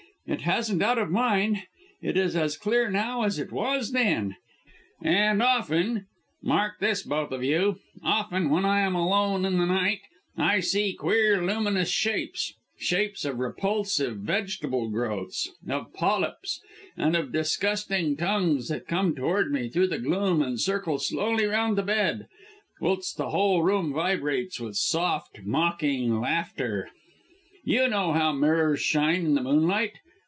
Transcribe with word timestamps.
It 0.27 0.41
hasn't 0.41 0.81
out 0.81 0.97
of 0.99 1.09
mine 1.11 1.63
it 2.01 2.15
is 2.15 2.37
as 2.37 2.55
clear 2.55 2.89
now 2.89 3.23
as 3.23 3.37
it 3.37 3.51
was 3.51 3.91
then. 3.91 4.37
And 5.01 5.41
often 5.41 6.05
mark 6.41 6.79
this, 6.79 7.03
both 7.03 7.31
of 7.31 7.43
you 7.43 7.79
often 8.01 8.49
when 8.49 8.63
I 8.63 8.79
am 8.81 8.95
alone 8.95 9.43
in 9.43 9.57
the 9.57 9.65
night, 9.65 10.01
I 10.37 10.61
see 10.61 10.93
queer 10.93 11.43
luminous 11.43 11.89
shapes 11.89 12.53
shapes 12.77 13.25
of 13.25 13.39
repulsive 13.39 14.17
vegetable 14.19 14.89
growths 14.89 15.49
of 15.67 15.91
polyps 15.91 16.61
and 16.95 17.17
of 17.17 17.33
disgusting 17.33 18.15
tongues 18.15 18.69
that 18.69 18.87
come 18.87 19.13
towards 19.13 19.51
me 19.51 19.67
through 19.67 19.87
the 19.87 19.99
gloom 19.99 20.41
and 20.41 20.61
circle 20.61 20.97
slowly 20.99 21.45
round 21.45 21.77
the 21.77 21.83
bed, 21.83 22.27
whilst 22.79 23.17
the 23.17 23.31
whole 23.31 23.63
room 23.63 23.91
vibrates 23.91 24.61
with 24.61 24.75
soft, 24.77 25.41
mocking 25.43 26.21
laughter! 26.21 26.89
You 27.65 27.89
know 27.89 28.13
how 28.13 28.31
mirrors 28.31 28.79
shine 28.79 29.25
in 29.25 29.33
the 29.33 29.43
moonlight. 29.43 29.97